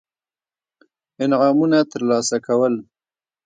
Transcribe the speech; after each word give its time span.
انعامونه 1.23 1.79
ترلاسه 1.91 2.37
کول. 2.45 2.73